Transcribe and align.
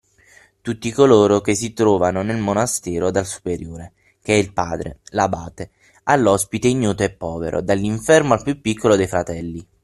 Tutti 0.63 0.89
coloro 0.91 1.41
che 1.41 1.53
si 1.53 1.73
trovano 1.73 2.23
nel 2.23 2.41
monastero 2.41 3.11
dal 3.11 3.27
superiore 3.27 3.91
(che 4.23 4.33
è 4.33 4.37
il 4.37 4.51
padre, 4.51 5.01
l'abate) 5.09 5.69
all'ospite 6.05 6.67
ignoto 6.67 7.03
e 7.03 7.11
povero, 7.11 7.61
dall'infermo 7.61 8.33
al 8.33 8.41
più 8.41 8.59
piccolo 8.61 8.95
dei 8.95 9.05
fratelli 9.07 9.63